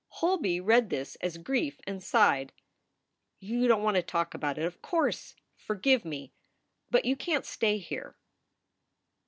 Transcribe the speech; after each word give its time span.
Holby 0.07 0.59
read 0.59 0.89
this 0.89 1.15
as 1.17 1.37
grief 1.37 1.79
and 1.85 2.01
sighed. 2.01 2.53
"You 3.39 3.67
don 3.67 3.77
t 3.81 3.83
want 3.83 3.95
to 3.97 4.01
talk 4.01 4.33
about 4.33 4.57
it, 4.57 4.65
of 4.65 4.81
course. 4.81 5.35
Forgive 5.55 6.03
me. 6.05 6.33
But 6.89 7.05
you 7.05 7.15
can 7.15 7.43
t 7.43 7.47
stay 7.47 7.77
here." 7.77 8.17